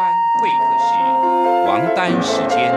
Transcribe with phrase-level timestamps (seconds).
[0.00, 0.88] 关会客室，
[1.66, 2.72] 王丹时间。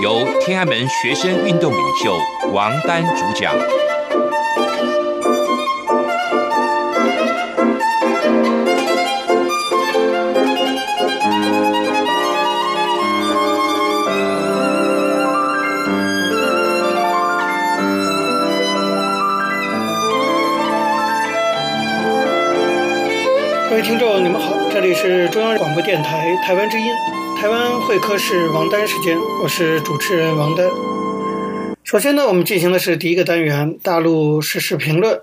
[0.00, 2.18] 由天安门学生运动领袖
[2.52, 3.54] 王丹主讲。
[24.92, 26.92] 里是中央广播电台台湾之音，
[27.40, 30.68] 台湾会客室王丹时间，我是主持人王丹。
[31.82, 35.18] 首先呢，我们进行的是第一个单元大陆时事评论。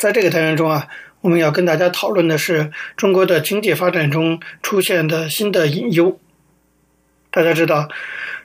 [0.00, 0.88] 在这个单元中啊，
[1.20, 6.18] 我们要跟大家讨论的是中国的经济发展中出现的新的隐忧。
[7.30, 7.88] 大家知道，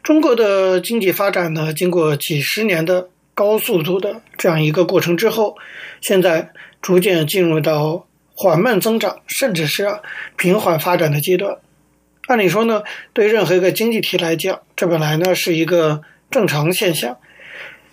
[0.03, 5.55] 中国的经济发展呢，经过几十年的高速度的这样一个过程之后，
[6.01, 6.51] 现在
[6.83, 8.05] 逐渐进入到。
[8.41, 9.99] 缓慢增长，甚至是
[10.35, 11.59] 平缓发展的阶段。
[12.25, 12.81] 按理说呢，
[13.13, 17.19] 对任何一个经济体来讲，这本来呢是一个正常现象，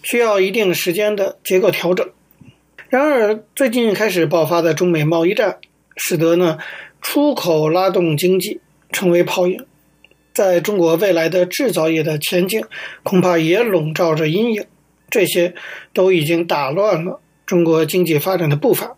[0.02, 2.08] 需要一定时间的结构调整。
[2.88, 5.58] 然而，最近开始爆发的中美贸易战，
[5.98, 6.56] 使得呢
[7.02, 9.66] 出口拉动经济成为泡影，
[10.32, 12.64] 在中国未来的制造业的前景，
[13.02, 14.64] 恐怕也笼罩着阴影。
[15.10, 15.54] 这些
[15.92, 18.96] 都已经打乱了中国经济发展的步伐。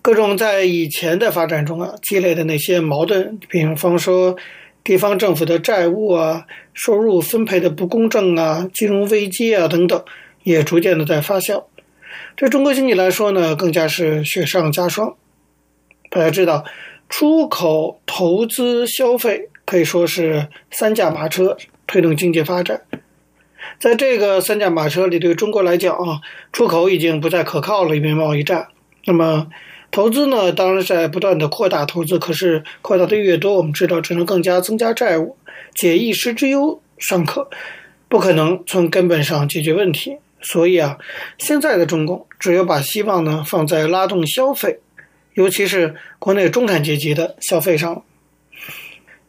[0.00, 4.36] 各种在以前的发展中啊积累的那些矛盾，比方说
[4.82, 10.02] 地方政府的债务啊、收入分配的不公正啊、金融危机啊等等，
[10.44, 11.64] 也逐渐的在发酵。
[12.36, 15.14] 对中国经济来说呢，更加是雪上加霜。
[16.08, 16.64] 大家知道，
[17.08, 22.82] 出口、投资、消费可以说是三驾马车推动经济发展。
[23.78, 26.20] 在这个三驾马车里，对中国来讲啊，
[26.52, 28.68] 出口已经不再可靠了，因为贸易战。
[29.04, 29.48] 那么
[29.90, 35.36] 投资呢，当然在不断的扩大投资，可是扩大的越多，我们知道只能更加增加债务，
[35.74, 37.48] 解一时之忧尚可，
[38.08, 40.18] 不可能从根本上解决问题。
[40.40, 40.98] 所以啊，
[41.38, 44.78] 现在的中共只有把希望呢放在拉动消费，
[45.34, 48.04] 尤其是国内中产阶级的消费上。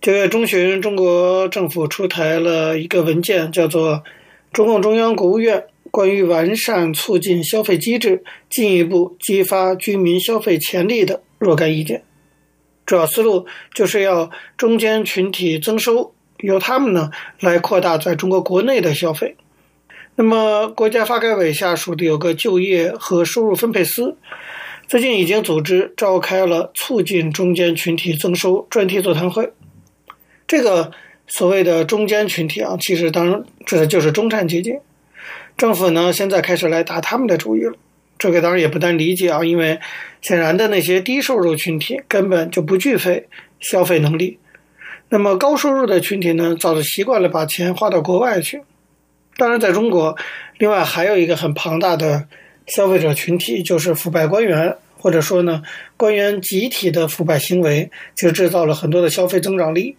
[0.02, 3.96] 九月中旬，中国政府出台了一个文件，叫做
[4.54, 5.58] 《中共中央、国务院》。
[5.92, 12.04] 关于完善促进消费机制，进一步激发居民消费潜力的若干意见，
[12.86, 19.36] 主要思路就是要中间群体增收，由他们呢来扩大在中国国内的消费。
[20.16, 24.18] 那么，国家发改委下属的有个就业和收入分配司，
[24.86, 29.52] 最近已经组织召开了促进中间群体增收专题座谈会。
[30.46, 30.92] 这个
[31.28, 34.78] 所谓的中间群体啊，其实当然指的就是中产阶级。
[35.60, 37.74] 政府呢，现在开始来打他们的主意了。
[38.18, 39.78] 这个当然也不难理解啊，因为
[40.22, 43.28] 显然的那些低收入群体根本就不具备
[43.60, 44.40] 消费能力。
[45.10, 48.62] 那么高收入的群体呢，早就习惯了把钱花到国外去。
[49.36, 50.16] 当然，在中国，
[50.60, 52.26] 另外还有一个很庞大的
[52.66, 55.62] 消费者群体，就是腐败官员，或者说呢，
[55.98, 59.98] 官员集体的腐败行为，就制造了很多的消费增长力。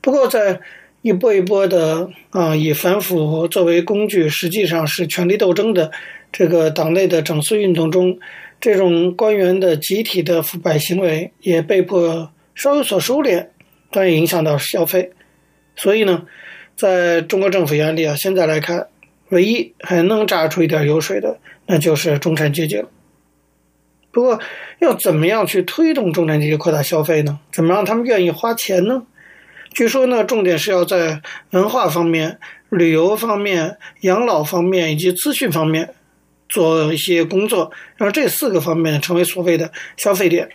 [0.00, 0.60] 不过在
[1.02, 5.90] 一波一波的啊，以反腐作为工具，实际上是权力斗争的
[6.30, 8.18] 这个党内的整肃运动中，
[8.60, 13.48] 这种官员的集体的腐败行为也被迫稍有所收敛，
[13.90, 15.10] 但也影响到消费。
[15.74, 16.24] 所以呢，
[16.76, 18.86] 在中国政府眼里啊，现在来看，
[19.30, 22.88] 唯一还能榨出一点油水的，那就是中产阶级了。
[24.12, 24.38] 不过，
[24.78, 27.40] 要怎么样去推动中产阶级扩大消费呢？
[27.50, 29.02] 怎么让他们愿意花钱呢？
[29.74, 32.38] 据说呢，重点是要在文化方面、
[32.68, 35.94] 旅游方面、养老方面以及资讯方面
[36.48, 40.50] 做一些工作，让这四个方面成为所谓的消费点。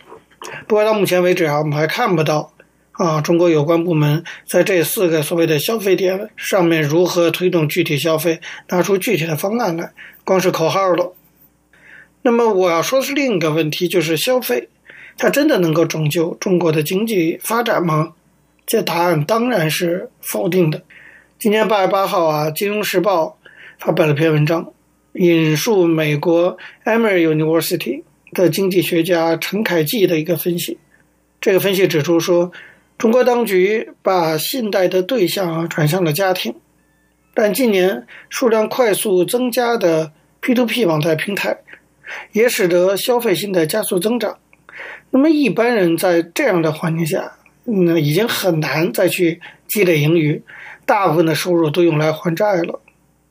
[0.68, 2.52] 不过到目前为止啊，我们还看不到
[2.92, 9.92] 啊，中国有关部门在这四个所谓的消费点上面如何推动具体消费，拿出具体的方案来，
[10.22, 11.12] 光是口号了。
[12.22, 14.68] 那么我要说的是另一个问题，就是消费，
[15.16, 18.12] 它真的能够拯救中国的经济发展吗？
[18.68, 20.82] 这答案当然是否定的。
[21.38, 23.38] 今年八月八号啊，《金融时报》
[23.78, 24.74] 发表了篇文章，
[25.14, 30.76] 引述美国 Emory University 的经济学家陈凯记的一个分析。
[31.40, 32.52] 这个分析指出说，
[32.98, 36.54] 中国当局把信贷的对象啊转向了家庭，
[37.32, 40.12] 但近年数量快速增加的
[40.42, 41.56] P2P 网贷平台，
[42.32, 44.36] 也使得消费信贷加速增长。
[45.08, 47.37] 那么一般人在这样的环境下，
[47.70, 50.42] 嗯，已经很难再去积累盈余，
[50.86, 52.80] 大部分的收入都用来还债了。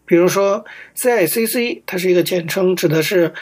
[0.05, 0.63] 比如说
[0.95, 3.33] ，CICC，它是一个简称，指的是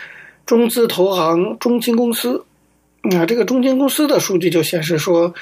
[0.46, 2.46] 中资投行中金公司。
[3.04, 5.36] 那这个中金公司的数据就显示说，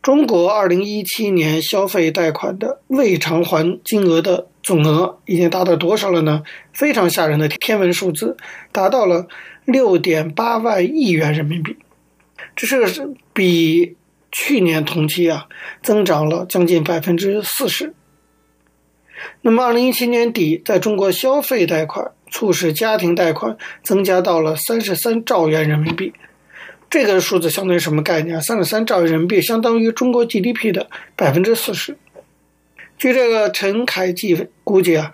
[0.00, 6.44] 中国二零一七年消费贷款的未偿还金额的总额已经达到多少了呢？
[6.72, 8.36] 非常吓人的天文数字，
[8.70, 9.26] 达到了
[9.64, 11.76] 六点八万亿元人民币，
[12.56, 13.96] 这是比
[14.30, 15.46] 去年同期啊
[15.82, 17.94] 增长了将近百分之四十。
[19.40, 26.12] 那么二零一七年底，在中国消费贷款促使家庭贷款增加到了三十三兆元人民币。
[26.90, 28.40] 这个数字相当于什么概念？
[28.40, 31.98] 三十三兆元人民币相当于中国 GDP 的百分之四十。
[32.96, 35.12] 据这个陈凯记估计啊，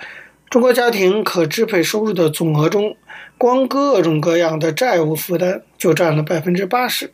[0.51, 2.97] 中国家庭可支配收入的总额中，
[3.39, 7.13] 光各种各样的债务负担就占了百分之八十。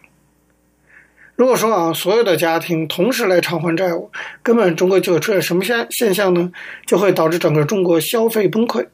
[1.41, 4.11] 如果说啊，所有的家庭同时来偿还债务，
[4.43, 6.53] 根本中国就会出现什么现现象呢？
[6.85, 8.89] 就会导致整个中国消费崩溃。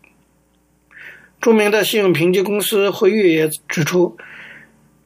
[1.40, 4.16] 著名的信用评级公司惠誉也指出。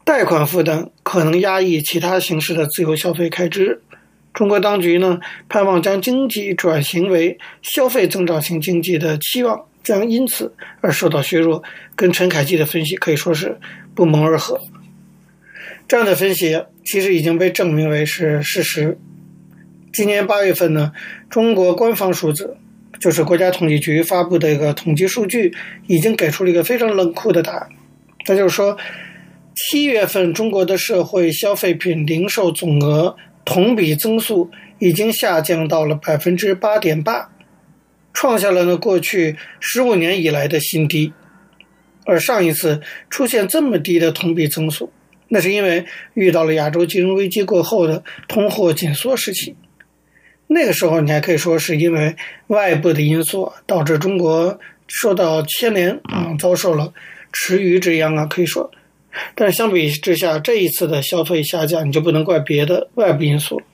[0.04, 3.80] 贷款负担可能压抑其他形式的自由消费开支。
[4.34, 11.62] 中国当局呢，盼望将经济转型为消费增长型经济的期望将因此而受到削弱，
[11.96, 13.58] 跟陈凯基的分析可以说是
[13.94, 14.60] 不谋而合。
[15.90, 18.96] 这样的分析其实已经被证明为是事实。
[19.92, 20.92] 今年八月份呢，
[21.28, 22.56] 中国官方数字
[23.00, 25.52] 就是国家统计局发布的一个统计数据，
[25.88, 27.68] 已经给出了一个非常冷酷的答案，
[28.28, 28.78] 那就是说。
[29.56, 34.48] 七月份，中国的社会消费品零售总额同比增速
[34.78, 37.32] 已经下降到了百分之八点八，
[38.14, 41.12] 创下了呢过去十五年以来的新低。
[42.06, 44.92] 而上一次出现这么低的同比增速，
[45.32, 49.54] 那是因为遇到了亚洲金融危机过后的通货紧缩时期。
[50.48, 52.16] 那个时候，你还可以说是因为
[52.48, 56.92] 外部的因素导致中国受到牵连啊，遭受了
[57.32, 58.68] 池鱼之殃啊，可以说。
[59.36, 63.64] 但相比之下，这一次的消费下降，你就不能怪别的外部因素了。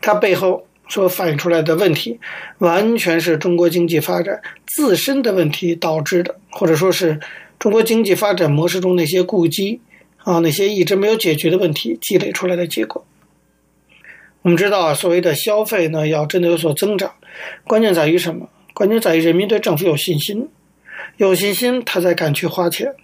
[0.00, 2.20] 它背后所反映出来的问题，
[2.58, 7.18] 完全是中国经济发展自身的问题导致的，或者说是
[7.58, 9.80] 中国经济发展模式中那些痼疾
[10.24, 13.04] 啊，那些一直没有解决的问题积累出来的结果。
[14.42, 17.14] 我们知道啊，所谓的消费呢，要真的有所增长，
[17.64, 18.48] 关键在于什么？
[18.74, 20.48] 关键在于人民对政府有信心，
[21.16, 22.94] 有信心，他才敢去花钱。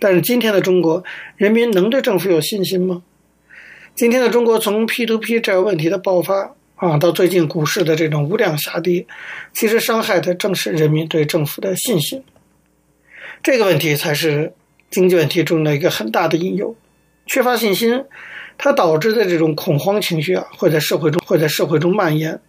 [0.00, 1.04] 但是今天的中国
[1.36, 3.02] 人民能对政府有信心吗？
[3.94, 9.06] 今天的中国从 P2P 债务问题的爆发啊，到最近股市的这种无量下跌，
[9.52, 12.22] 其实伤害的正是人民对政府的信心。
[13.42, 14.52] 这个问题才是
[14.90, 16.74] 经济问题中的一个很大的因由。
[17.26, 18.04] 缺乏信心，
[18.56, 22.40] 它导致的这种恐慌情绪啊，会在社会中会在社会中蔓延。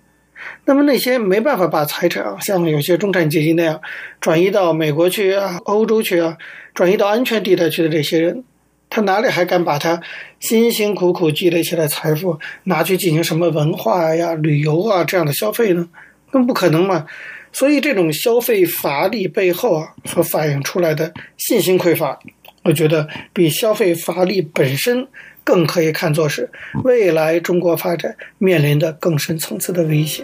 [0.63, 3.81] 那么那些没办法把财产啊，像有些中产阶级那样
[4.21, 6.37] 转移到美国去啊、欧洲去啊，
[6.73, 8.45] 转移到安全地带去的这些人，
[8.89, 10.01] 他哪里还敢把他
[10.39, 15.89] 辛辛苦苦积累起来财富拿去进行什么文化呀、旅游啊这样的消费呢？
[16.31, 17.05] 更不可能嘛。
[17.51, 22.19] 所以这种消费乏力背后啊，所反映出来的信心匮乏，
[22.63, 25.07] 我觉得比消费乏力本身。
[25.41, 26.47] 更可以看作是
[26.83, 30.21] 未来中国发展面临的更深层次的威胁，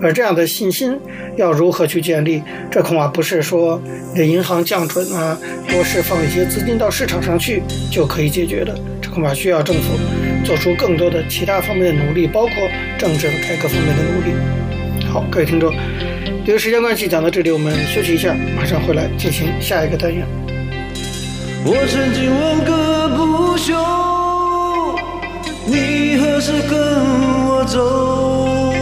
[0.00, 0.96] 而这样的信心
[1.36, 2.40] 要如何去建立？
[2.70, 3.82] 这恐怕不是说
[4.12, 5.36] 你的银行降准啊，
[5.68, 8.78] 多释放一些资金到市场上去就可以解决的。
[9.02, 9.98] 这恐怕需要政府
[10.44, 12.54] 做出更多的其他方面的努力，包括
[12.96, 14.32] 政治和改革方面的努力。
[15.10, 15.74] 好，各位听众，
[16.48, 20.26] 由于时间关系，讲到这里，我们休息一下，马上回来进行下一个单元。
[21.62, 23.74] 我曾经问个不休，
[25.66, 26.80] 你何时跟
[27.48, 28.72] 我走？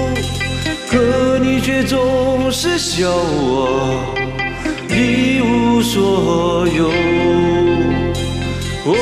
[0.89, 4.15] 可你却总是笑我
[4.89, 6.89] 一无所有。
[8.85, 8.95] 我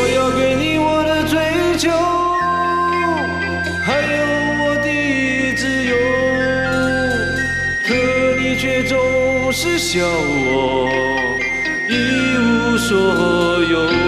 [8.77, 11.39] 你总是笑我
[11.89, 14.04] 一无所有。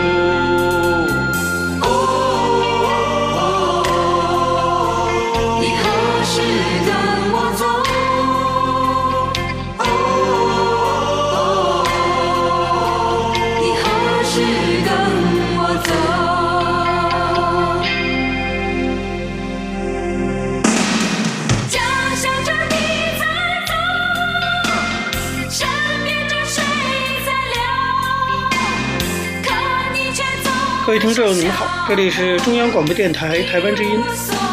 [30.97, 34.03] 位听众您好，这里是中央广播电台台湾之音，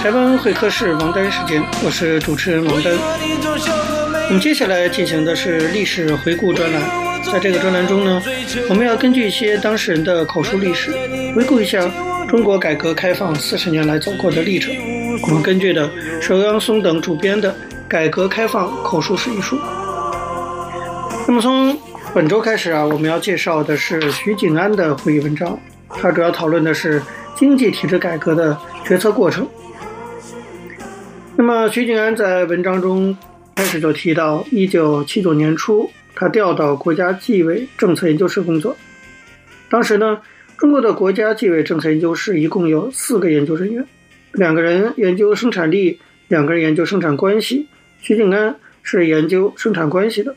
[0.02, 2.94] 台湾会客室王丹时间，我是主持人王丹。
[4.28, 6.82] 我们接下来进行的是历史回顾专栏，
[7.32, 8.22] 在这个专栏中呢，
[8.68, 10.92] 我们要根据一些当事人的口述历史，
[11.34, 11.90] 回顾一下
[12.28, 14.76] 中国改革开放四十年来走过的历程。
[15.22, 17.52] 我们根据的是欧阳松等主编的
[17.88, 19.58] 《改革开放口述史》一书。
[21.26, 21.80] 那么从
[22.14, 25.58] 本周开始啊，我们要介绍的是徐景安的会议文章，
[25.96, 27.02] 它主要讨论的是
[27.36, 29.48] 经济体制改革的决策过程。
[31.36, 33.18] 那么徐景安在文章中
[33.56, 38.76] 开始就提到，一九七九年初，他调到国家纪委政策研究室工作。
[39.70, 40.20] 当时呢，
[40.58, 43.86] 中国的国家纪委政策研究室一共有四个研究人员，
[44.34, 47.68] 两个人研究生产力，两个人研究生产关系。
[48.00, 50.36] 徐景安是研究生产关系的。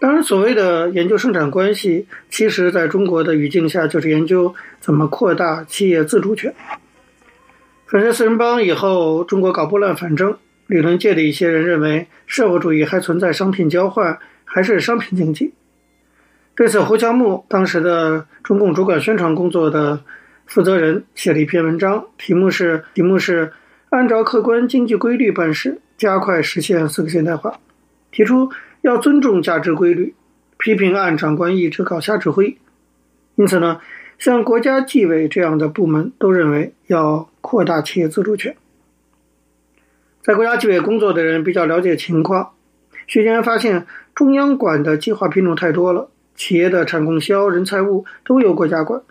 [0.00, 6.54] 当然，所谓的研究生产关系，其实在中国的语境下，就是研究怎么扩大企业自主权。
[7.86, 10.36] 粉碎四人帮以后，中国搞拨乱反正，
[10.68, 15.52] 理论界的一些人认为，社会主义还存在商品交换，还是商品经济。
[16.54, 20.04] 对此，胡乔木当时的中共主管宣传工作的
[20.46, 23.52] 负责人写了一篇文章，题目是“题目是
[23.90, 27.58] 按照客观经济规律办事，加快实现四个现代化”，
[28.12, 28.48] 提出。
[28.80, 30.14] 要尊重价值规律，
[30.56, 32.56] 批评按长官意志搞瞎指挥。
[33.34, 33.80] 因此呢，
[34.18, 38.56] 像国家纪委这样的部门都认为要扩大企业自主权。
[40.22, 42.50] 在国家纪委工作的人比较了解情况，
[43.06, 49.02] 徐景安发现中央管的计划品种太多了，企业的产供销、人财物都由国家管，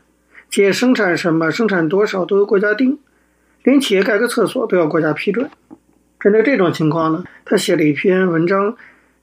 [0.49, 2.99] 企业生产什么、生产多少都由国家定，
[3.63, 5.49] 连企业盖个厕所都要国家批准。
[6.19, 8.75] 针对这种情况呢，他写了一篇文章。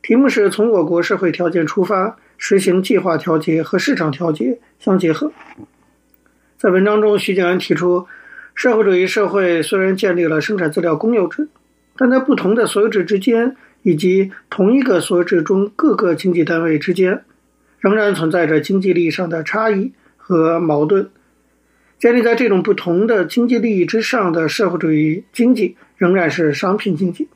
[0.04, 5.32] 题目是从我国社会条件出发，实行计划调节和市场调节相结合。
[6.58, 8.06] 在文章中，徐景安提出，
[8.54, 11.48] 社会主义社会虽然建立了生产资料公有制，
[11.96, 17.24] 但在不同的所有制之间，以及同一个所有制中各个经济单位之间，
[17.80, 21.08] 仍然存在着经济利益上的差异和矛盾。
[21.98, 27.26] 建立在这种不同的经济利益之上的社会主义经济，仍然是商品经济。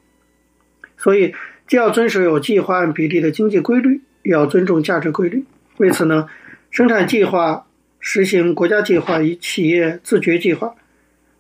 [0.99, 1.33] 所以，
[1.69, 5.45] 既要遵守有计划、按比例的经济规律，也要尊重价值规律。
[5.77, 6.27] 为此呢，
[6.71, 7.67] 生产计划
[8.01, 10.75] 实行国家计划与企业自觉计划；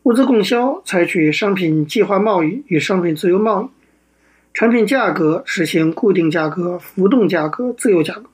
[0.02, 3.66] 物资供销采取商品计划贸易与商品自由贸易；
[4.52, 8.24] 产品价格实行固定价格、浮动价格、自由价格。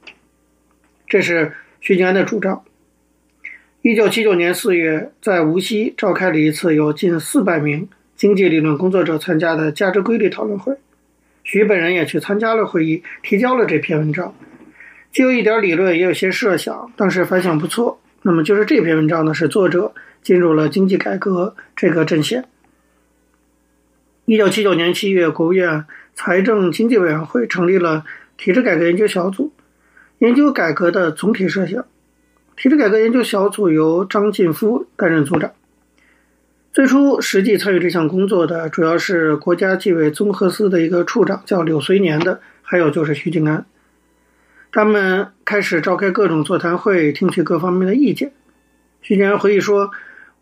[1.07, 2.65] 这是徐景安的主张。
[3.83, 10.77] 一九七九年四月，在无锡召开了一次有近四百名经济理论工作者参加的价值规律讨论会。
[11.45, 14.35] 徐本人也去参加了会议，提交了这篇文章，
[15.13, 18.01] 既有一点理论，也有些设想，当时反响不错。
[18.23, 22.47] 那么就是这篇文章呢，是作者进入了经济改革这个阵线。
[24.25, 25.85] 一九七九年七月，国务院
[26.15, 28.05] 财政经济委员会成立了
[28.39, 29.53] 体制改革研究小组，
[30.19, 31.85] 研究改革的总体设想。
[32.57, 35.53] 体制改革研究小组由张近夫担任组长。
[36.75, 43.65] 最初实际参与这项工作的主要是国家纪委综合司的一个处长，叫柳随年的，还有就是徐静安。
[44.73, 48.33] 他们开始召开各种座谈会，听取各方面的意见。
[49.03, 49.93] 徐静安回忆说：“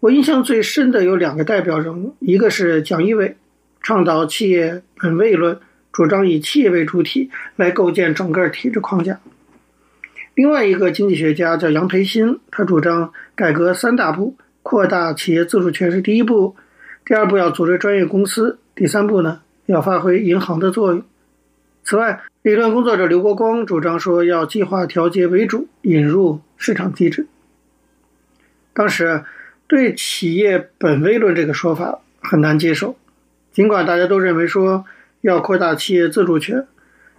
[0.01, 3.37] 我印象最深的有两个代表人物，一个是蒋一伟，
[3.83, 5.61] 倡导企业本位论，
[5.93, 9.17] 主张以企业为主体来构建整个体制框架；
[10.35, 16.57] 另外一个经济学家叫杨培新，他主张改革三大步。”扩大企业自主权是第一步，
[17.05, 21.03] 第二步要组织专业公司，第三步呢要发挥银行的作用。
[21.85, 27.27] 此外，理论工作者刘国光主张说要计划调节为主，引入市场机制。
[28.73, 29.25] 当时
[29.67, 32.97] 对企业本位论这个说法很难接受，
[33.53, 34.85] 尽管大家都认为说
[35.21, 36.67] 要扩大企业自主权，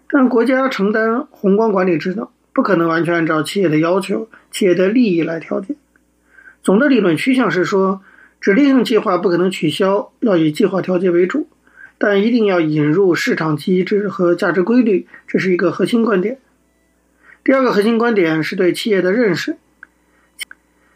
[0.07, 5.75] 但国家承担宏观管理职能，不可能完全按照企业的要求、企业的利益来调节。
[6.63, 8.01] 总的理论趋向是说，
[8.39, 11.49] 指令性计划不可能取消，要以计划调节为主，
[11.97, 16.39] 但一定要引入市场机制和价值规律，这是一个核心观点。
[17.43, 19.57] 第二个核心观点是对企业的认识，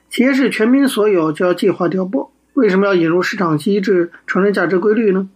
[0.10, 2.32] 企业是全民所有，就要计划调拨。
[2.54, 5.30] 为什么要引入市场机制，承认价值规律呢？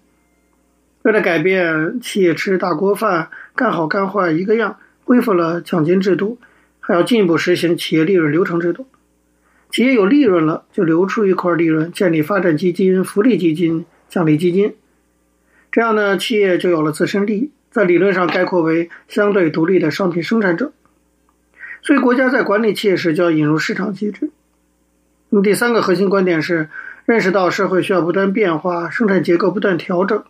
[1.01, 6.39] 为了改变企业吃大锅饭，干好干坏一个样，恢复了奖金制度，
[6.79, 8.88] 还要进一步实行企业利润流程制度。
[9.71, 14.75] 企业有利润了，就留出一块利润，建立发展基金、福利基金、奖励基金。
[15.71, 20.73] 这样呢，企业就有了自身利益，在理论上概括为相对独立的商品生产者。
[21.81, 24.29] 所以，国家在管理企业时就要引入市场机制。
[25.29, 26.69] 那么，第三个核心观点是，
[27.05, 30.21] 认识到社会需要不断变化，生产结构不断调整，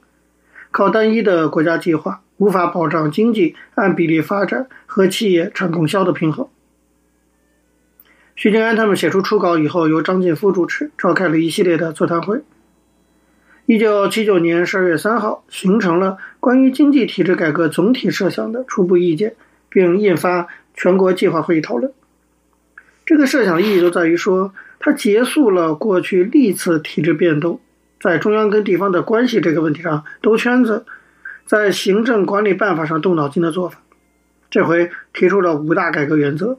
[0.70, 6.48] 靠单一的国家计划无法保障经济按比例发展和企业产供销的平衡。
[8.36, 12.42] 徐静安他们写出初稿以后，由张晋夫主持，召开了一系列的座谈会。
[13.68, 19.36] 一九七九年十二月三号，形成了关于经济体制改革总体设想的初步意见，
[19.70, 21.94] 并印发全国计划会议讨论。
[23.06, 27.60] 这个设想的意义就在于说，它结束了过去历次体制变动
[28.00, 30.86] 在中央跟地方的关系这个问题上兜圈子，
[31.46, 33.80] 在行政管理办法上动脑筋的做法。
[34.50, 36.58] 这回提出了五大改革原则。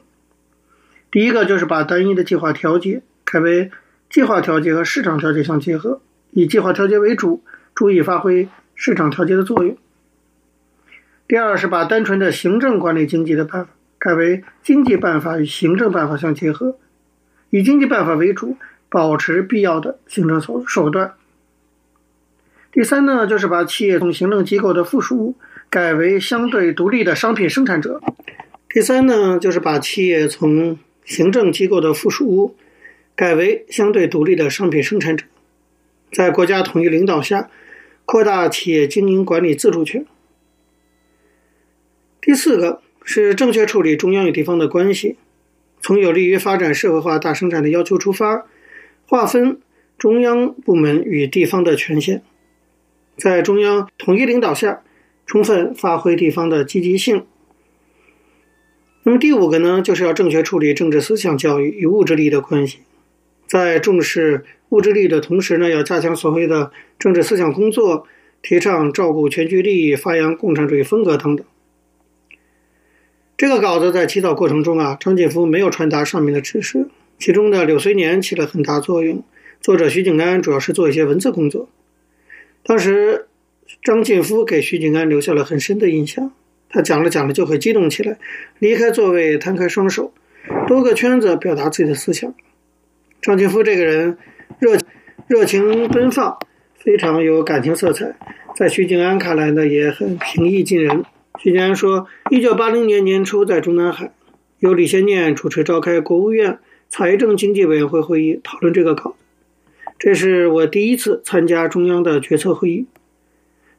[1.12, 3.70] 第一个就是把单一的计划调节改为
[4.10, 6.00] 计划调节和市场调节相结合，
[6.30, 9.76] 以计划调节为主，注意发挥市场调节的作用。
[11.28, 16.76] 第二是把单纯的行政管理经济的办法改为经济办法与行政办法相结合，
[17.50, 18.56] 以经济办法为主，
[18.88, 21.12] 保持必要的行政手手段。
[22.72, 25.36] 第三呢，就是把企业从行政机构的附属
[25.68, 28.00] 改为相对独立的商品生产者。
[28.70, 32.54] 第三呢，就是把企业从行政机构的附属物
[33.14, 35.26] 改为相对独立的商品生产者，
[36.10, 37.50] 在国家统一领导下，
[38.04, 40.06] 扩大企业经营管理自主权。
[42.20, 45.16] 第四个是正确处理中央与地方的关系，
[45.80, 48.46] 从有利于发展社会化大生产的要求出发，
[49.06, 49.60] 划分
[49.98, 52.22] 中央部门与地方的权限，
[53.16, 54.82] 在中央统一领导下，
[55.26, 57.26] 充分发挥地方的积极性。
[59.04, 62.78] 那么第五个呢，就是要正确处理政治思想教育与物质利益的关系，
[63.46, 68.06] 在重视物质利益的同时呢，要加强所谓的政治思想工作，
[68.40, 71.44] 提倡照顾全局利益，发扬共产主义风格等等。
[73.36, 76.86] 这个稿子在起草过程中啊，张晋夫没有传达上面的指示，
[77.18, 79.24] 其中的柳随年起了很大作用，
[79.60, 81.68] 作者徐景安主要是做一些文字工作。
[82.62, 83.26] 当时
[83.82, 86.32] 张晋夫给徐景安留下了很深的印象。
[86.72, 88.18] 他讲着讲着就会激动起来，
[88.58, 90.12] 离开座位，摊开双手，
[90.66, 92.34] 兜个圈子表达自己的思想。
[93.20, 94.16] 张晋夫这个人
[94.58, 94.78] 热
[95.26, 96.38] 热情奔放，
[96.74, 98.16] 非常有感情色彩，
[98.56, 101.04] 在徐景安看来呢，也很平易近人。
[101.38, 104.12] 徐景安说，一九八零年年初在中南海，
[104.58, 106.58] 由李先念主持召开国务院
[106.88, 109.14] 财政经济委员会会议，讨论这个稿。
[109.98, 112.86] 这是我第一次参加中央的决策会议。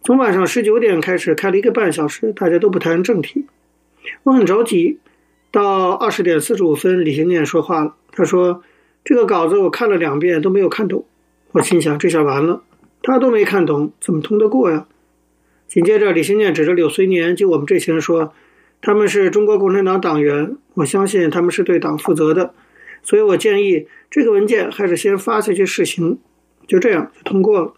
[0.04, 3.46] 从晚上十九点开始开了一个半小时，大家都不谈正题。
[4.24, 5.00] 我很着急。
[5.50, 7.96] 到二十点四十五分，李行念说话了。
[8.12, 8.64] 他说
[9.06, 11.06] ：“这个稿子我看了两遍都没有看懂。”
[11.54, 12.64] 我心想：这下完了，
[13.02, 14.88] 他都没看懂，怎么通得过呀？
[15.68, 18.34] 紧接着，李行念指着柳随年就我们这些人说
[18.82, 22.54] ：“他们是中国共产党党员，我相信他们是对党负责的，
[23.04, 26.20] 所以我建议这个文件还是先发下去试行。”
[26.68, 27.74] 就这样通过了。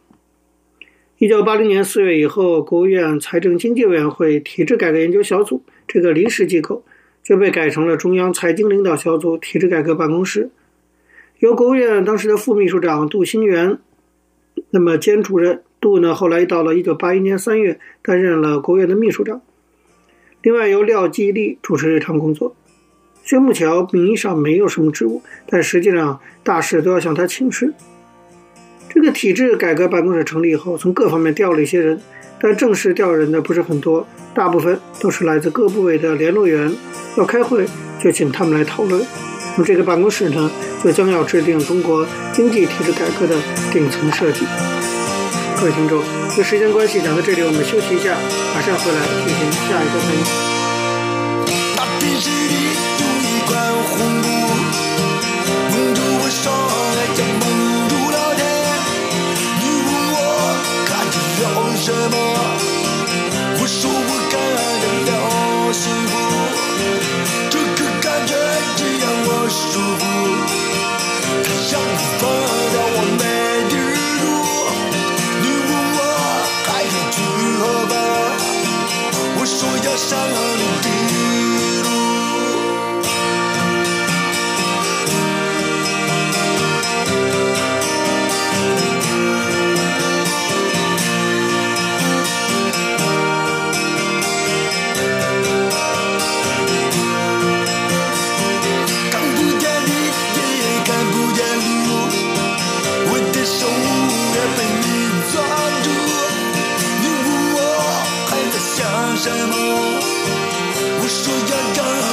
[1.18, 6.84] 一九八零年四月以后，国务院财政经济委员会体制改革研究小组这个临时机构
[7.24, 10.50] 就被改成了中央财经领导小组体制改革办公室，
[11.40, 13.78] 由国务院当时的副秘书长杜新元
[14.72, 15.62] 那么兼主任。
[15.80, 19.42] 杜呢，后来到了一九八一年三月担任了国务院的秘书长。
[20.42, 22.56] 另外由廖继立主持日常工作。
[23.24, 27.74] 薛木桥名义上没有什么职务，但实际上大事都要向他请示。
[28.96, 32.00] 这个体制改革办公室成立以后，从各方面调了一些人，
[32.40, 36.74] 但正式调人的不是很多，大部分都是来自各部委的联络员。
[37.18, 37.66] 要开会
[38.02, 39.06] 就请他们来讨论。
[39.58, 40.50] 那么这个办公室呢，
[40.82, 43.36] 就将要制定中国经济体制改革的
[43.74, 44.46] 顶层设计。
[45.60, 46.02] 各位听众，
[46.38, 48.16] 因时间关系讲到这里，我们休息一下，
[48.56, 50.32] 马上回来进行下一个分析。
[69.76, 70.04] 我舒服。
[71.44, 72.24] 它让我放
[72.72, 73.24] 掉我没
[73.70, 73.74] 的
[74.22, 74.24] 路。
[75.42, 76.00] 你问我
[76.66, 77.18] 还要去
[77.60, 77.94] 何方？
[79.38, 81.15] 我说要上你的。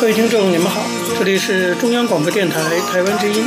[0.03, 0.83] 各位听众，你们好，
[1.17, 2.61] 这里是中央广播电台
[2.91, 3.45] 台湾之音，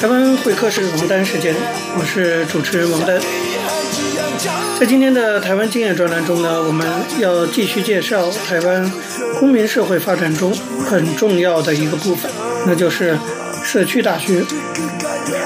[0.00, 1.54] 台湾会客室王丹时间，
[1.96, 3.20] 我是主持人王丹。
[4.80, 6.84] 在今天的台湾经验专栏中呢，我们
[7.20, 8.90] 要继续介绍台湾
[9.38, 10.52] 公民社会发展中
[10.84, 12.28] 很重要的一个部分，
[12.66, 13.16] 那就是
[13.62, 14.42] 社区大学。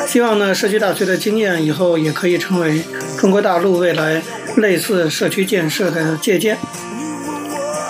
[0.07, 2.83] 希望呢，社区大学的经验以后也可以成为
[3.19, 4.23] 中国大陆未来
[4.57, 6.57] 类似社区建设的借鉴。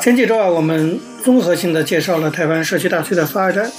[0.02, 3.70] 前几周啊，我们综合性的介绍了台湾社区大学的发展。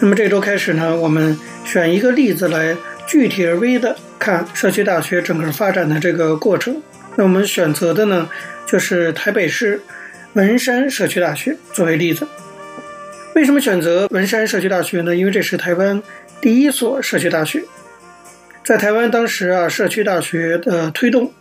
[0.00, 2.76] 那么这周开始呢，我们选一个例子来
[3.06, 6.82] 具体而微的看社区大学整个发展的这个过程。
[7.16, 8.28] 那我们选择的呢，
[8.66, 9.80] 就是台北市
[10.32, 12.26] 文山社区大学作为例子。
[13.34, 15.14] 为什么选择文山社区大学呢？
[15.14, 16.02] 因为这是台湾
[16.40, 17.62] 第一所社区大学。
[18.64, 21.32] 在台湾当时啊，社区大学的推动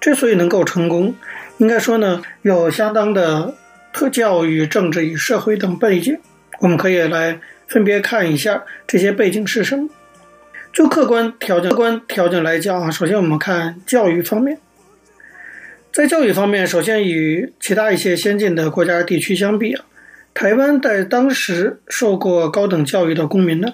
[0.00, 1.14] 之所以能够成功，
[1.58, 3.54] 应该说呢，有相当的。
[3.92, 6.18] 特教育、政治与社会等背景，
[6.60, 9.88] 我们可以来分别看一下这些背景是什么。
[10.72, 14.58] 就客观条件、客观条件来讲啊，首先我们看教育方面。
[15.90, 19.84] 在教育方面，首先与其他一些先进的国家地区相比啊，
[20.34, 23.72] 台湾在当时受过高等教育的公民呢，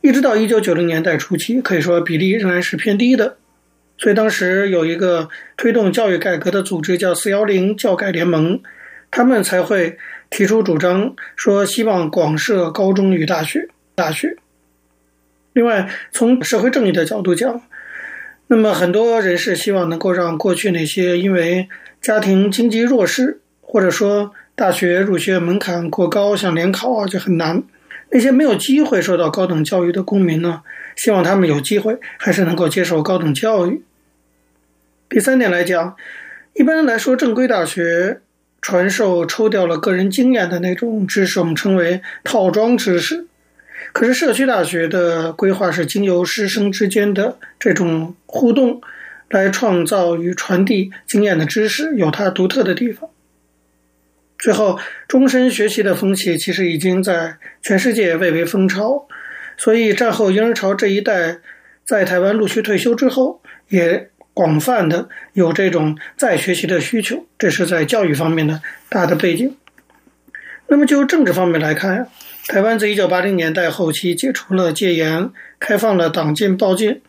[0.00, 3.36] 一直到一九九零年代初期，可以说比例仍然是偏低的。
[3.98, 8.60] 所以当时有一个推动教育改革的组织，叫四幺零教改联盟。
[9.10, 13.68] 他们才会提出主张，说希望广设高中与大学。
[13.94, 14.36] 大学。
[15.54, 17.62] 另外，从社会正义的角度讲，
[18.48, 21.68] 那么很多人是希望能够让过去那些因为
[22.02, 27.62] 家庭经济弱势，或者说大学入学门槛过高，像联考啊就很难，
[28.10, 30.62] 那些没有机会受到高等教育的公民呢，
[30.94, 33.82] 希望他们有机会还是能够接受高等教育。
[35.08, 35.96] 第三点来讲，
[36.52, 38.20] 一般来说，正规大学。
[38.66, 43.28] 传授抽调了个人经验的那种知识，我们称为套装知识。
[43.92, 48.80] 可是社区大学的规划是经由师生之间的这种互动
[49.28, 53.08] 来创造与传递经验的知识，有它独特的地方。
[54.36, 59.06] 最后，终身学习的风气其实已经在全世界蔚为风潮，
[59.56, 61.38] 所以战后婴儿潮这一代
[61.84, 64.10] 在台湾陆续退休之后，也。
[64.36, 69.56] 广泛的有这种再学习的需求，这是在教育方面的大的背景。
[70.68, 72.08] 那么就政治方面来看，
[72.46, 77.00] 台湾自一九八零年代后期解除了戒严，开放了党禁报禁。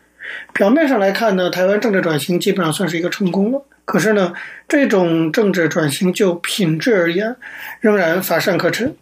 [0.54, 3.62] 表面上来看呢，台湾政治转型基本上算是一个成功了。
[3.84, 4.32] 可是呢，
[4.66, 7.36] 这种政治转型就品质而言，
[7.80, 8.96] 仍然乏善可陈。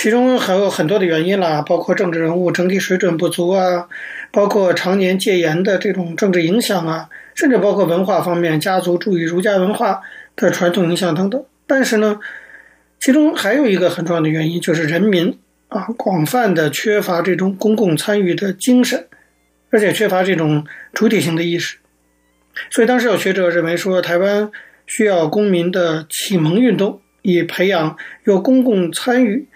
[0.00, 3.88] 其中还有很多的原因啦，包括政治人物整体水准不足啊，
[4.30, 10.00] 包括常年戒严的这种政治影响啊，甚至包括文化方面家族主义儒家文化
[10.36, 11.44] 的传统影响等等。
[11.66, 12.20] 但是呢，
[13.00, 19.08] 其中还有一个很重要的原因，就是人民啊广泛的缺乏这种公共参与的精神，
[19.70, 21.78] 而且缺乏这种主体性的意识。
[22.70, 24.48] 所以当时有学者认为说，台湾
[24.86, 29.48] 需要公民的启蒙运动，以培养有公共参与。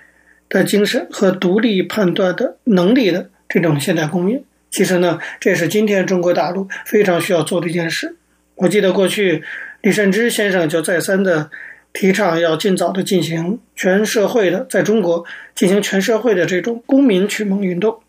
[0.52, 8.16] 的精神和独立判断的能力的这种现代公民，其实呢，这是今天中国大陆非常需要做的一件事。
[8.56, 9.42] 我记得过去
[9.80, 11.50] 李慎之先生就再三的
[11.94, 18.00] 提倡要尽早的进行全社会的，在中国进行全社会的这种公民启蒙运动。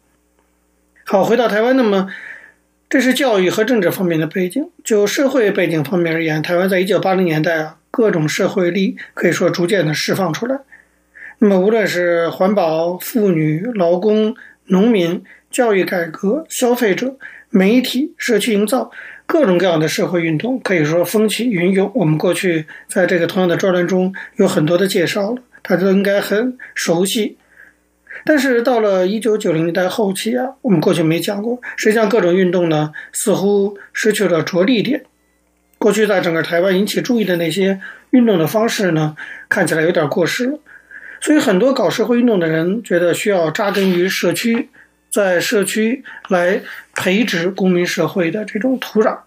[1.06, 2.10] 好，回到台湾，那么
[2.89, 4.69] 这是教育和政治方面的背景。
[4.84, 10.60] 就社会背景方面而言，台湾在一九八零年代啊，各种社会力可以说逐渐的释放出来。
[11.45, 14.34] 那么，无论是环保、妇女、劳工、
[14.67, 17.17] 农民、教育改革、消费者、
[17.49, 18.89] 媒体、社区营造，
[19.25, 21.91] 各种各样的社会运动，可以说风起云涌。
[21.95, 27.38] 我们过去在这个同样的专栏中有很多的介绍了，大家都应该很熟悉。
[28.23, 35.03] 但是到了一九九零年代后期啊，我们过去没讲过，实际上各种运动呢，似乎失去了着力点。
[35.77, 39.17] 过去在整个台湾引起注意的那些运动的方式呢，
[39.49, 40.58] 看起来有点过时。
[41.25, 44.67] 所以，很多搞社会运动的人觉得需要扎根于社区，
[45.09, 46.62] 在社区来
[46.95, 49.19] 培植公民社会的这种土壤，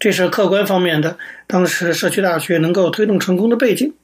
[0.00, 1.18] 这是客观方面的。
[1.46, 3.94] 当时社区大学能够推动成功的背景。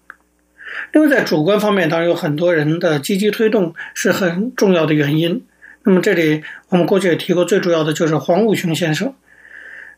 [0.92, 5.44] 另外，在主观方面，当然有很多人的积极推动是很重要的原因。
[5.82, 9.12] 那么，这里我们过去也提过，最主要的就是黄武雄先生。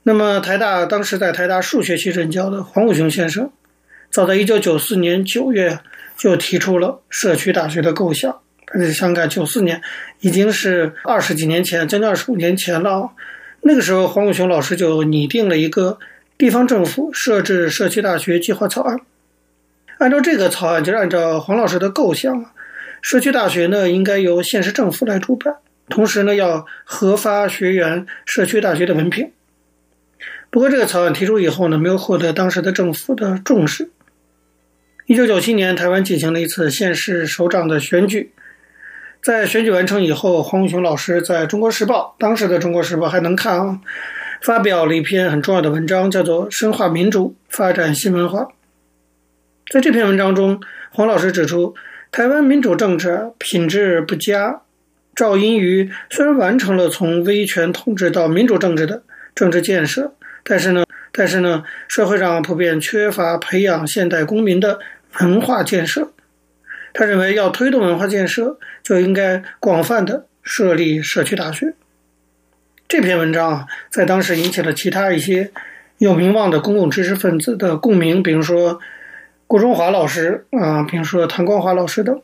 [0.04, 3.52] 那么，台大当时在台大数学系任教的黄武雄先生，
[4.08, 5.80] 早在一九九四年九月。
[6.20, 9.80] 就提出了社区大学的构想，而且香港九四年
[10.20, 13.12] 已经是二十几年前，将近二十五年前了。
[13.62, 15.98] 那个时候，黄武雄老师就拟定了一个
[16.36, 19.00] 地方政府设置社区大学计划草案。
[19.96, 22.52] 按照这个草案，就是按照黄老师的构想，
[23.00, 25.56] 社区大学呢应该由县市政府来主办，
[25.88, 29.30] 同时呢要核发学员社区大学的文凭。
[30.50, 33.88] 不过这个草案提出以后呢，没有获得当时的政府的重视。
[35.10, 38.30] 一九九七年，台湾进行了一次县市首长的选举。
[39.20, 43.80] 在选举完成以后，黄武雄老师在中国时报，当时的中国时报还能看啊，
[44.40, 48.42] 发表了一篇很重要的文章，叫做《深化民主，发展新文化》。
[49.72, 50.60] 在这篇文章中，
[50.92, 51.74] 黄老师指出，
[52.12, 54.60] 台湾民主政治品质不佳，
[55.16, 59.02] 肇因于虽然完成了从威权统治到民主政治的
[59.34, 64.78] 政治建设，但是呢，但是呢，社会上普遍缺乏培养现代公民的
[65.18, 66.12] 文化建设。
[66.92, 71.74] 他认为，要推动文化建设，就应该广泛的设立社区大学。
[72.88, 75.52] 这篇文章啊，在当时引起了其他一些
[75.98, 78.80] 有名望的公共知识分子的共鸣，比如说
[79.46, 82.20] 顾中华老师啊，比如说谭光华老师等，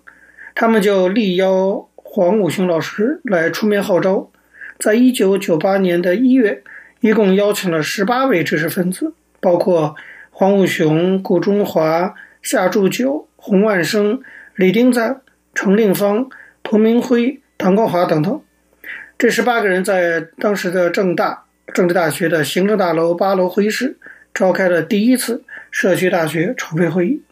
[0.57, 4.31] 他们就力邀黄武雄老师来出面号召。
[4.79, 6.64] 在一九九八年的一月，
[7.01, 9.94] 一共邀请了十八位知识分子，包括
[10.31, 12.14] 黄武雄、顾中华、
[12.46, 14.22] 夏铸九、洪万生。
[14.54, 15.20] 李丁赞、
[15.52, 16.30] 程令芳、
[16.62, 18.40] 彭明辉、唐光华等等，
[19.18, 23.98] 这十八个人在当时的政大政治大学的行政大楼八楼会议室
[24.32, 27.22] 召开了第一次社区大学筹备会议。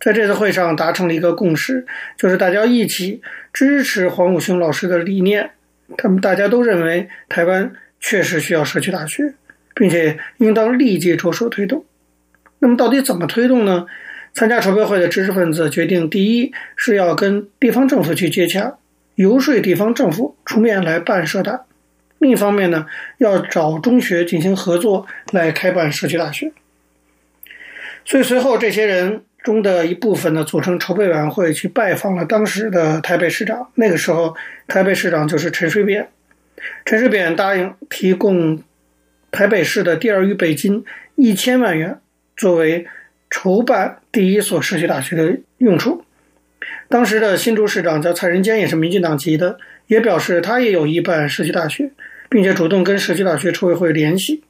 [0.00, 3.20] 在这次会上达成了一个共识，就是大家一起
[3.52, 5.50] 支持黄武雄老师的理念。
[5.98, 9.34] 他们大家都认为台湾确实需要社区大学，
[9.74, 11.84] 并且应当立即着手推动。
[12.60, 13.86] 那么，到底怎么推动呢？
[14.34, 18.76] 参加筹备会的知识分子决定，第一是要跟地方政府去接洽，
[19.16, 21.64] 游说地方政府出面来办社大；
[22.18, 26.52] 另一方面呢，要找中学进行合作来开办社区大学。
[28.04, 33.68] 所以随后这些人中的一部分呢，组成筹备委员会去拜访了当时的台北市长。
[33.74, 34.36] 那个时候，
[34.68, 36.08] 台北市长就是陈水扁。
[36.84, 38.62] 陈水扁答应提供
[39.30, 40.84] 台北市的第二余北金
[41.16, 41.98] 一千万元
[42.38, 42.86] 作为。
[43.30, 46.02] 筹办第一所社区大学的用处，
[46.88, 51.90] 当时的新竹市长叫蔡仁坚，也是民进党籍的，也表示他也有意办社区大学，
[52.30, 54.42] 并且主动跟社区大学筹委会联系。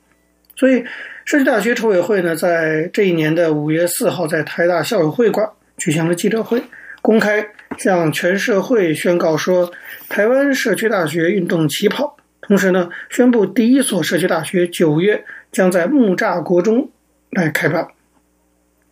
[0.54, 0.84] 所以，
[1.24, 6.62] 社区大学筹委会呢，在这一年的五月四号，在台大校友会馆举行了记者会，
[7.02, 7.44] 公开
[7.78, 9.72] 向全社会宣告说，
[10.08, 16.88] 台湾社区大学运动起跑，同时呢，宣布第一所社区大学九月将在木栅国中
[17.30, 17.88] 来开办。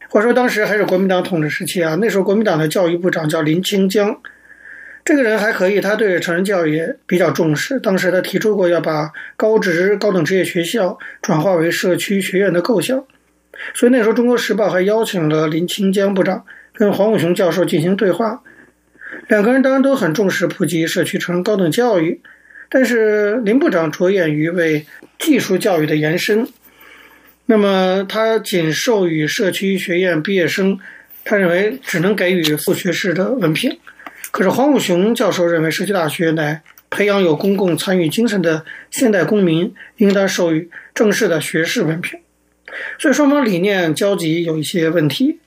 [0.09, 4.21] 话说当时还是国民党统治时期啊，那时候国民党的教育部长叫林清江，
[5.05, 7.81] 这个人还可以，他对成人教育也比较重视。
[7.81, 13.05] 当时他提出过要把高职高等职业学校转化为社区学院的构想，
[13.75, 18.43] 所以那时候《中国时报》还邀请了林清江部长跟黄武雄教授进行对话。
[19.29, 22.21] 两个人当然都很重视普及社区成人高等教育，
[22.71, 24.87] 但是林部长着眼于为
[25.19, 26.49] 技术教育的延伸。
[27.47, 30.79] 那么他仅授予社区学院毕业生，
[31.25, 33.79] 他认为只能给予副学士的文凭。
[34.33, 42.19] 可是黄武雄教授认为，社区大学乃培养有公共参与精神的现代公民，应当授予正式的学士文凭。
[42.99, 45.39] 所以双方理念交集有一些问题。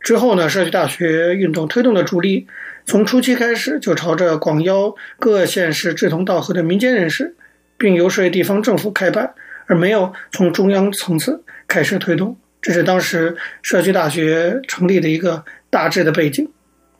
[0.00, 2.46] 之后呢，社区大学运动推动的主力，
[2.84, 7.34] 从初期开始就朝着广邀各县市志同道合的民间人士，
[7.76, 9.34] 并游说地方政府开办。
[9.68, 16.48] 而没有从中央层次开始推动，这是当时社区大学成立的一个大致的背景。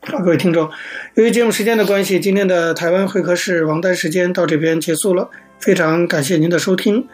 [0.02, 0.70] 好，各位听众，
[1.14, 5.28] 由于节目时间的关系，今天的台湾会客室王丹时间到这边结束了。
[5.58, 7.08] 非常感谢您的收听。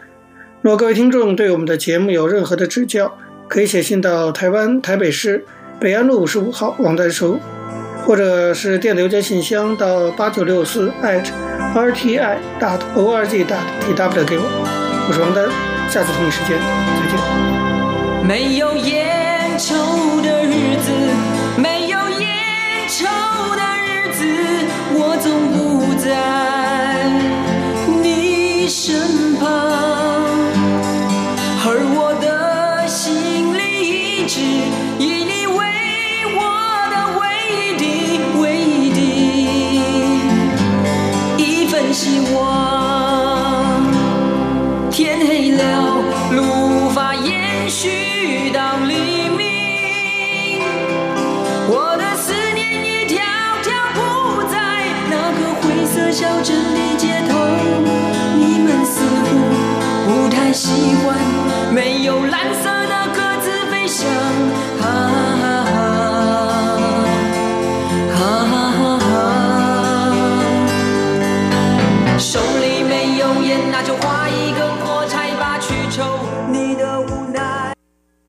[0.61, 5.43] 若各位听众对我们的节目有任何的指教，可以写信到台湾台北市
[5.79, 7.39] 北安路五十五号王丹收，
[8.03, 12.19] 或者是电子邮件信箱到八九六四 @rti
[12.59, 14.84] dot org dot tw 给我。
[15.07, 15.45] 我是王丹，
[15.87, 16.57] 下次同一时间
[16.97, 17.13] 再见。
[18.25, 19.04] 没有烟